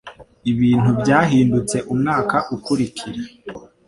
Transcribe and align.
Ibintu 0.51 0.89
byahindutse 1.01 1.77
umwaka 1.93 2.37
ukurikira. 2.55 3.21